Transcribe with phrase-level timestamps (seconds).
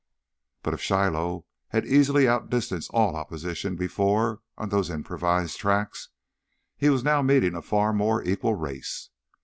[0.63, 6.09] But if Shiloh had easily outdistanced all opposition before on those improvised tracks,
[6.75, 9.11] he was now meeting a far more equal race.